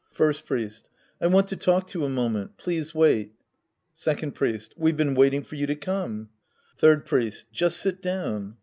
[0.09, 0.89] First Priest.
[1.21, 2.57] I want to talk to you a moment.
[2.57, 3.33] Please ti^ait.
[3.93, 4.73] Second Priest.
[4.75, 6.29] We've been waiting for you to come.
[6.79, 7.45] Third Priest.
[7.51, 8.57] Just sit down.